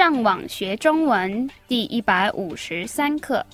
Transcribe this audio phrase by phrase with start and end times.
[0.00, 3.44] 上网学中文第一百五十三课。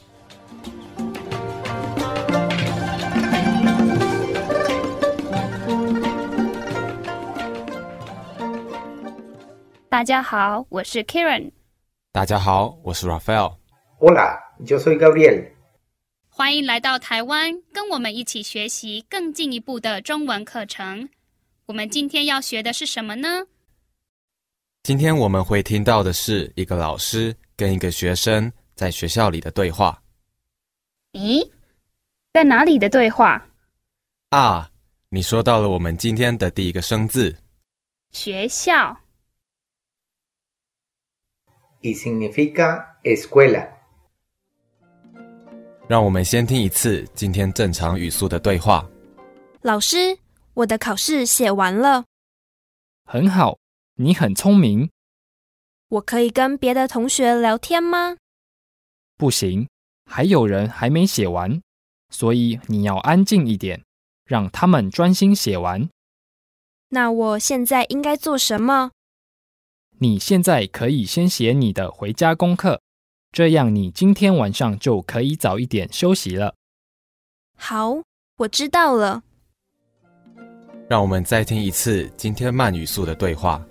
[9.88, 11.50] 大家好，我是 Karen。
[12.12, 13.56] 大家好，我是 Raphael。
[13.98, 15.48] Hola, yo soy Gabriel.
[16.28, 21.08] 欢迎来到台湾，跟我们一起学习更进一步的中文课程。
[21.66, 23.48] 我们今天要学的是什么呢？
[24.86, 30.00] 今天我们会听到的是一个老师跟一个学生在学校里的对话
[31.10, 31.50] 咦，
[32.32, 33.44] 在哪里的对话？
[34.28, 34.70] 啊。
[35.08, 37.36] 你说到了我们今天的第一个生字，
[38.12, 38.96] 学校。
[41.80, 43.68] Y significa escuela.
[45.88, 48.88] 让我们先听一次今天正常语速的对话。
[49.62, 50.16] 老师，
[50.54, 52.04] 我的考试写完了，
[53.04, 53.58] 很好，
[53.98, 54.90] 你很聪明。
[55.88, 58.16] 我可以跟别的同学聊天吗？
[59.16, 59.68] 不行，
[60.04, 61.62] 还有人还没写完，
[62.10, 63.82] 所以你要安静一点，
[64.24, 65.88] 让他们专心写完。
[66.90, 68.90] 那我现在应该做什么？
[69.98, 72.82] 你现在可以先写你的回家功课，
[73.32, 76.54] 这样你今天晚上就可以早一点休息了。
[77.56, 78.02] 好，
[78.36, 79.22] 我知道了。
[80.88, 83.64] 让我们再听一次今天慢语速的对话，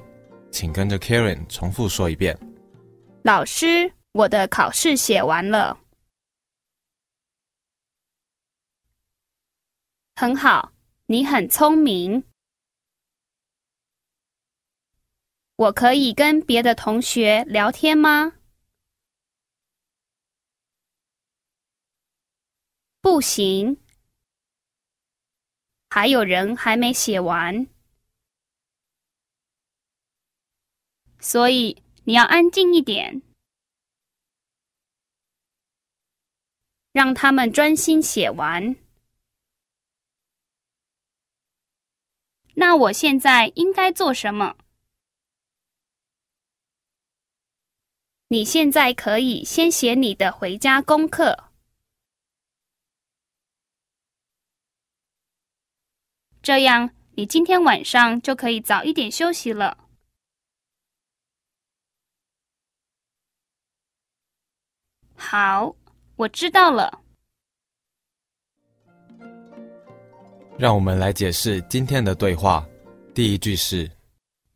[0.56, 2.34] 请跟着 Karen 重复说一遍。
[3.26, 5.78] 老师，我的考试写完了。
[10.16, 10.72] 很好，
[11.08, 12.24] 你很聪明。
[15.58, 18.32] 我可以跟别的同学聊天吗？
[23.02, 23.78] 不行，
[25.90, 27.68] 还有人还没写完，
[31.20, 33.22] 所以你要安静一点，
[36.92, 38.76] 让他们专心写完。
[42.56, 44.56] 那我现在应该做什么？
[48.28, 51.52] 你现在可以先写你的回家功课，
[56.42, 59.85] 这样你今天晚上就可以早一点休息了。
[65.26, 65.76] 好，
[66.18, 67.02] 我知道了。
[70.56, 72.64] 让我们来解释今天的对话。
[73.16, 73.90] 第一句是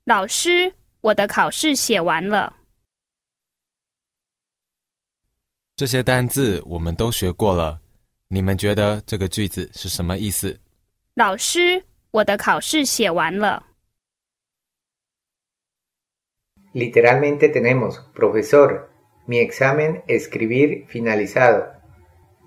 [0.04, 0.72] 老师，
[1.02, 2.56] 我的考试写完了。
[5.76, 7.82] 这些单字我们都学过了，
[8.28, 10.56] 你们觉得这个句子是什么意思？
[11.16, 13.66] 老师，我的考试写完了。
[16.74, 18.89] Literalmente tenemos, profesor,
[19.30, 21.72] mi examen escribir finalizado.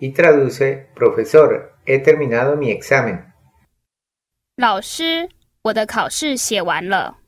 [0.01, 3.33] Y traduce, profesor, he terminado mi examen.
[4.57, 5.29] 老师，
[5.63, 7.19] 我的考试写完了。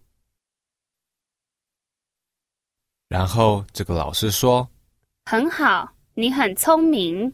[3.08, 4.68] 然后这个老师说
[5.26, 7.32] 很好，你很聪明。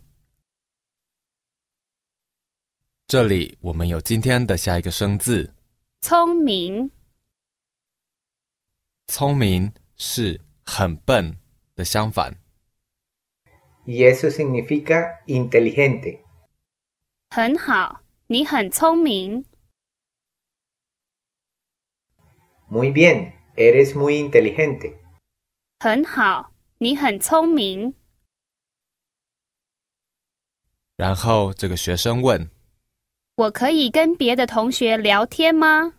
[3.07, 5.55] 这里我们有今天的下一个生字，
[6.03, 6.91] 聪明，
[9.07, 11.35] 聪明是很笨
[11.81, 12.37] 的相反。
[13.87, 16.21] Y eso significa inteligente.
[17.31, 19.47] 很好，你很聪明。
[22.69, 24.97] Muy bien, eres muy inteligente.
[25.79, 27.95] 很好，你很聪明。
[30.97, 32.51] 然后这个学生问
[33.37, 35.95] 我可以跟别的同学聊天吗？：“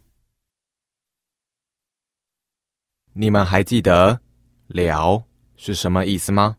[3.14, 4.22] 你们还记得
[4.70, 5.26] ‘聊’
[5.61, 6.57] 是什么意思吗？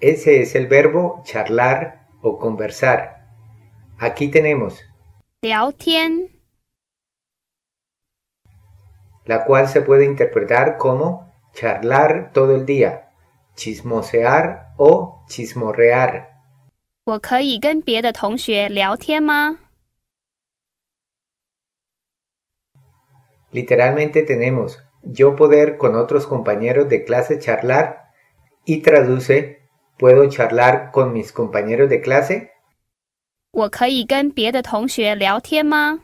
[0.00, 3.24] Ese es el verbo charlar o conversar.
[3.98, 4.80] Aquí tenemos,
[5.40, 6.28] 聊天，
[9.24, 13.10] la cual se puede interpretar como charlar todo el día,
[13.56, 16.26] chismosear o chismorrear.
[17.06, 19.58] 我可以跟别的同学聊天吗？
[23.50, 28.10] Literalmente tenemos yo poder con otros compañeros de clase charlar
[28.64, 29.60] y traduce
[29.98, 32.50] ¿puedo charlar con mis compañeros de clase?
[33.52, 36.00] 我可以跟别的同学聊天吗？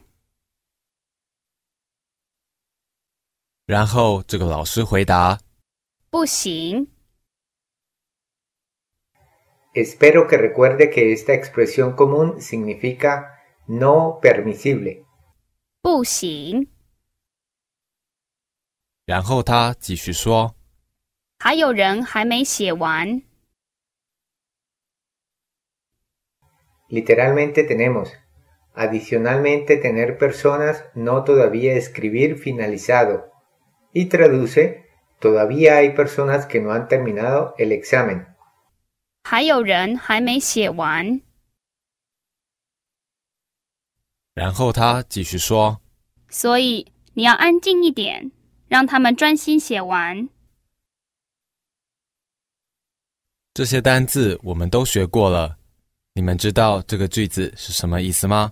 [3.67, 5.41] 然后这个老师回答
[6.11, 6.89] 不行，
[9.75, 15.05] Espero que recuerde que esta expresión común significa no permisible.
[15.83, 16.69] 不行，
[19.05, 20.55] 然后他继续说
[21.39, 23.23] 还有人还没写完。
[26.91, 28.11] Literalmente tenemos,
[28.75, 33.31] adicionalmente tener personas no todavía escribir finalizado.
[33.93, 34.85] Y traduce,
[35.21, 38.27] todavía hay personas que no han terminado el examen.
[39.23, 41.23] 还有人还没写完。
[44.35, 45.81] 然后他继续说
[46.29, 48.33] 所以你要安静一点，
[48.76, 50.28] ”让他们专心写完。
[53.54, 55.56] 这些单字我们都学过了，
[56.14, 58.52] 你们知道这个句子是什么意思吗？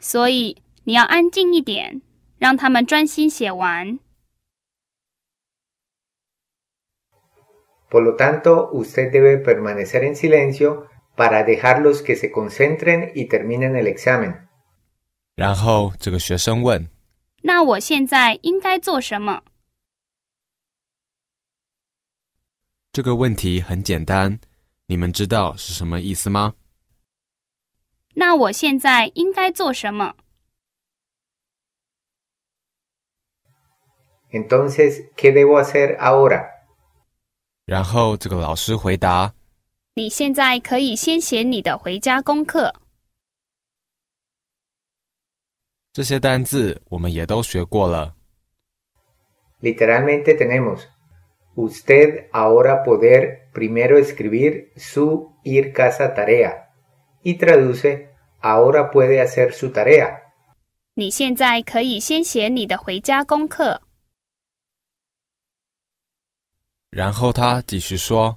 [0.00, 2.00] 所以你要安静一点，
[2.38, 3.98] 让他们专心写完。
[7.90, 10.86] Por lo tanto, usted debe permanecer en silencio
[11.16, 14.46] para dejarlos que se concentren y terminen el examen.
[15.36, 16.88] 然后这个学生问
[17.46, 19.42] 那我现在应该做什么？
[22.90, 24.40] 这个问题很简单，
[24.86, 26.54] 你们知道是什么意思吗？
[28.14, 30.14] 那我现在应该做什么
[34.30, 36.48] ？Entonces, ¿qué debo hacer ahora?
[37.66, 39.34] 然后这个老师回答
[39.94, 42.74] 你现在可以先写你的回家功课。
[45.94, 48.16] 这些单字我们也都学过了。
[49.62, 50.80] Literalmente tenemos,
[51.54, 56.64] usted ahora poder primero escribir su ir casa tarea.
[57.22, 58.08] Y traduce,
[58.42, 60.18] ahora puede hacer su tarea.
[60.94, 63.80] 你现在可以先写你的回家功课。
[66.90, 68.36] 然后他继续说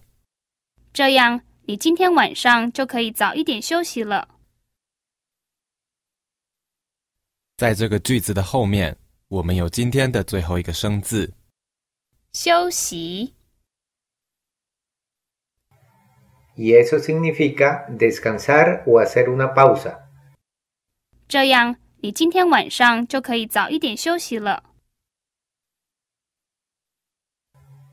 [0.94, 4.28] 这样，你今天晚上就可以早一点休息了。
[7.58, 8.96] 在这个句子的后面，
[9.30, 11.34] 我们有今天的最后一个生字。
[12.32, 13.34] 休息
[16.56, 20.02] ，Y eso significa descansar o hacer una pausa.
[21.28, 24.64] 这样你今天晚上就可以早一点休息了。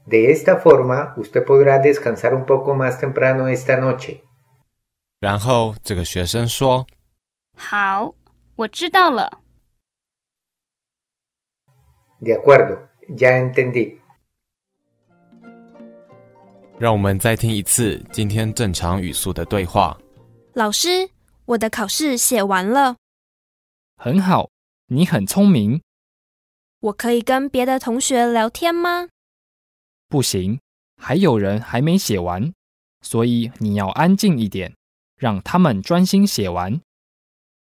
[0.07, 4.21] De esta forma, usted podrá descansar un poco más temprano esta noche.
[5.21, 6.87] 然后这个学生说
[7.57, 8.15] 好，
[8.57, 9.41] 我知道了。
[12.25, 12.79] De acuerdo,
[13.19, 13.99] ya entendí.：“
[16.79, 19.99] 让我们再听一次今天正常语速的对话。
[20.55, 21.11] 老师，
[21.45, 22.97] 我的考试写完了，
[23.99, 24.49] 很好，
[24.87, 25.83] 你很聪明。
[26.81, 29.09] 我可以跟别的同学聊天吗？
[30.09, 30.59] 不行，
[30.97, 32.51] 还有人还没写完，
[33.03, 34.75] 所以你要安静一点，
[35.19, 36.81] 让他们专心写完。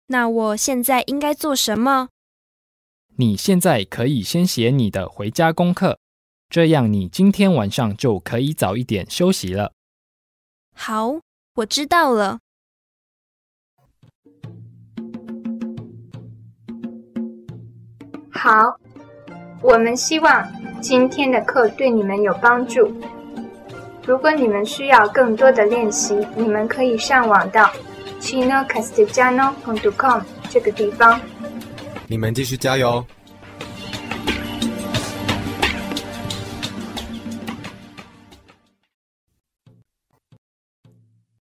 [0.06, 2.08] 那我现在应该做什么？
[3.20, 5.98] 你现在可以先写你的回家功课，
[6.48, 9.72] 这样你今天晚上就可以早一点休息了。
[10.74, 11.20] 好，
[11.56, 12.38] 我知道了。
[18.30, 18.78] 好，
[19.60, 20.50] 我们希望
[20.80, 22.90] 今天的课对你们有帮助。
[24.06, 27.70] 如果你们需要更多的练习，你们可以上网到
[28.18, 31.20] chinocastellano.com 这个地方。
[32.10, 33.06] 你们继续加油！